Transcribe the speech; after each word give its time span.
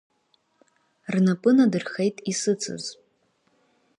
Рнапы 1.13 1.51
надырхеит 1.57 2.17
исыцыз. 2.31 2.83